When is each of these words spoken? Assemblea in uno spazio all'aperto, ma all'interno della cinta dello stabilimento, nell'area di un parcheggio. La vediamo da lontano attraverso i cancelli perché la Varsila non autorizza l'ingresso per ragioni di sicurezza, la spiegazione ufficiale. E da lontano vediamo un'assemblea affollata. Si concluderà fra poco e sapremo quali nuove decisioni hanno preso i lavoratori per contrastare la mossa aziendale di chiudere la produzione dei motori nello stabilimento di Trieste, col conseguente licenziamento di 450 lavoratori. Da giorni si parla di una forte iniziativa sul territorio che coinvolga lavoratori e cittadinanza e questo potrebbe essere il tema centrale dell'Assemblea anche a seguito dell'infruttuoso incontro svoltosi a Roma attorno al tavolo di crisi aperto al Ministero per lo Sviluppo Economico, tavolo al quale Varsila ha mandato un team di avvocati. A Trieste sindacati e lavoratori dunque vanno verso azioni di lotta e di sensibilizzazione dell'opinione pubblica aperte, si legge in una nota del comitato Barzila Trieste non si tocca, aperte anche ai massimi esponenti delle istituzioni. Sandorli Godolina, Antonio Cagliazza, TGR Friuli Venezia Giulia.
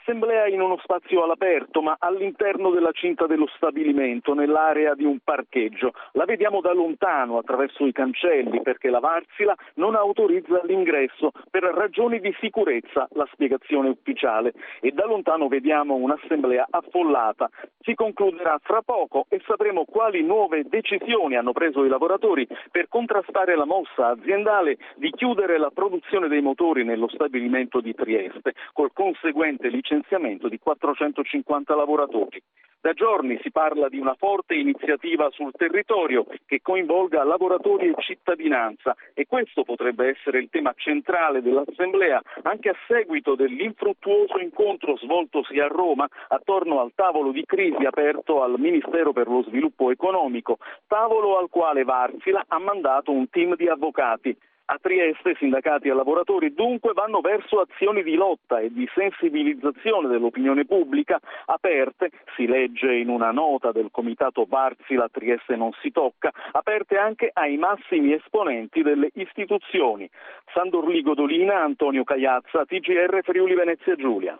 Assemblea 0.00 0.46
in 0.46 0.60
uno 0.60 0.78
spazio 0.82 1.24
all'aperto, 1.24 1.82
ma 1.82 1.96
all'interno 1.98 2.70
della 2.70 2.92
cinta 2.92 3.26
dello 3.26 3.48
stabilimento, 3.56 4.32
nell'area 4.32 4.94
di 4.94 5.04
un 5.04 5.18
parcheggio. 5.18 5.92
La 6.12 6.24
vediamo 6.24 6.60
da 6.60 6.72
lontano 6.72 7.38
attraverso 7.38 7.84
i 7.84 7.92
cancelli 7.92 8.62
perché 8.62 8.90
la 8.90 9.00
Varsila 9.00 9.54
non 9.74 9.96
autorizza 9.96 10.62
l'ingresso 10.64 11.32
per 11.50 11.64
ragioni 11.64 12.20
di 12.20 12.34
sicurezza, 12.40 13.08
la 13.12 13.28
spiegazione 13.32 13.88
ufficiale. 13.88 14.54
E 14.80 14.92
da 14.92 15.04
lontano 15.04 15.48
vediamo 15.48 15.94
un'assemblea 15.96 16.68
affollata. 16.70 17.50
Si 17.80 17.94
concluderà 17.94 18.58
fra 18.62 18.82
poco 18.82 19.26
e 19.28 19.40
sapremo 19.46 19.84
quali 19.84 20.22
nuove 20.22 20.64
decisioni 20.68 21.36
hanno 21.36 21.52
preso 21.52 21.84
i 21.84 21.88
lavoratori 21.88 22.46
per 22.70 22.88
contrastare 22.88 23.56
la 23.56 23.64
mossa 23.64 24.08
aziendale 24.08 24.78
di 24.96 25.10
chiudere 25.10 25.58
la 25.58 25.70
produzione 25.70 26.28
dei 26.28 26.40
motori 26.40 26.84
nello 26.84 27.08
stabilimento 27.08 27.80
di 27.80 27.94
Trieste, 27.94 28.54
col 28.72 28.92
conseguente 28.92 29.68
licenziamento 29.68 29.87
di 30.48 30.58
450 30.58 31.74
lavoratori. 31.74 32.42
Da 32.80 32.92
giorni 32.92 33.38
si 33.42 33.50
parla 33.50 33.88
di 33.88 33.98
una 33.98 34.14
forte 34.14 34.54
iniziativa 34.54 35.28
sul 35.30 35.50
territorio 35.52 36.26
che 36.46 36.60
coinvolga 36.62 37.24
lavoratori 37.24 37.88
e 37.88 37.94
cittadinanza 37.98 38.94
e 39.14 39.26
questo 39.26 39.64
potrebbe 39.64 40.08
essere 40.08 40.38
il 40.38 40.48
tema 40.48 40.72
centrale 40.76 41.42
dell'Assemblea 41.42 42.22
anche 42.42 42.68
a 42.68 42.76
seguito 42.86 43.34
dell'infruttuoso 43.34 44.38
incontro 44.38 44.96
svoltosi 44.96 45.58
a 45.58 45.66
Roma 45.66 46.06
attorno 46.28 46.80
al 46.80 46.92
tavolo 46.94 47.32
di 47.32 47.44
crisi 47.44 47.84
aperto 47.84 48.42
al 48.42 48.60
Ministero 48.60 49.12
per 49.12 49.26
lo 49.26 49.42
Sviluppo 49.42 49.90
Economico, 49.90 50.58
tavolo 50.86 51.36
al 51.36 51.48
quale 51.50 51.82
Varsila 51.82 52.44
ha 52.46 52.58
mandato 52.60 53.10
un 53.10 53.28
team 53.28 53.56
di 53.56 53.68
avvocati. 53.68 54.36
A 54.70 54.76
Trieste 54.82 55.34
sindacati 55.38 55.88
e 55.88 55.94
lavoratori 55.94 56.52
dunque 56.52 56.92
vanno 56.92 57.22
verso 57.22 57.60
azioni 57.60 58.02
di 58.02 58.16
lotta 58.16 58.58
e 58.58 58.70
di 58.70 58.86
sensibilizzazione 58.94 60.08
dell'opinione 60.08 60.66
pubblica 60.66 61.18
aperte, 61.46 62.10
si 62.36 62.46
legge 62.46 62.92
in 62.94 63.08
una 63.08 63.30
nota 63.30 63.72
del 63.72 63.88
comitato 63.90 64.44
Barzila 64.44 65.08
Trieste 65.08 65.56
non 65.56 65.72
si 65.80 65.90
tocca, 65.90 66.30
aperte 66.52 66.98
anche 66.98 67.30
ai 67.32 67.56
massimi 67.56 68.12
esponenti 68.12 68.82
delle 68.82 69.08
istituzioni. 69.14 70.06
Sandorli 70.52 71.00
Godolina, 71.00 71.62
Antonio 71.62 72.04
Cagliazza, 72.04 72.66
TGR 72.66 73.20
Friuli 73.22 73.54
Venezia 73.54 73.94
Giulia. 73.94 74.36